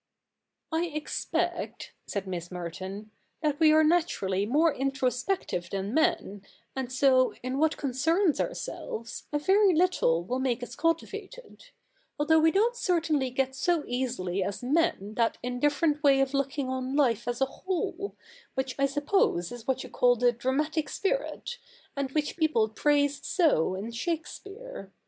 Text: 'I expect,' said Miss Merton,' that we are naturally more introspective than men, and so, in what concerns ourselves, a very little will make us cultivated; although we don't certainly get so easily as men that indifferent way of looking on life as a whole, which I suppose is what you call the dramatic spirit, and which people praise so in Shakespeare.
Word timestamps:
'I 0.71 0.85
expect,' 0.85 1.91
said 2.07 2.25
Miss 2.25 2.49
Merton,' 2.49 3.11
that 3.43 3.59
we 3.59 3.71
are 3.71 3.83
naturally 3.83 4.47
more 4.47 4.73
introspective 4.73 5.69
than 5.69 5.93
men, 5.93 6.41
and 6.75 6.91
so, 6.91 7.35
in 7.43 7.59
what 7.59 7.77
concerns 7.77 8.41
ourselves, 8.41 9.27
a 9.31 9.37
very 9.37 9.75
little 9.75 10.23
will 10.23 10.39
make 10.39 10.63
us 10.63 10.73
cultivated; 10.75 11.65
although 12.17 12.39
we 12.39 12.49
don't 12.49 12.75
certainly 12.75 13.29
get 13.29 13.53
so 13.53 13.83
easily 13.85 14.41
as 14.43 14.63
men 14.63 15.13
that 15.17 15.37
indifferent 15.43 16.01
way 16.01 16.19
of 16.19 16.33
looking 16.33 16.67
on 16.67 16.95
life 16.95 17.27
as 17.27 17.39
a 17.39 17.45
whole, 17.45 18.15
which 18.55 18.73
I 18.79 18.87
suppose 18.87 19.51
is 19.51 19.67
what 19.67 19.83
you 19.83 19.89
call 19.91 20.15
the 20.15 20.31
dramatic 20.31 20.89
spirit, 20.89 21.59
and 21.95 22.11
which 22.13 22.37
people 22.37 22.69
praise 22.69 23.21
so 23.23 23.75
in 23.75 23.91
Shakespeare. 23.91 24.91